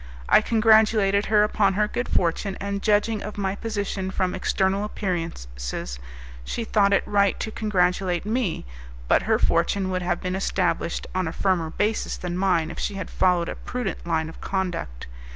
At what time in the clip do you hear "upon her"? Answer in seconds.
1.43-1.87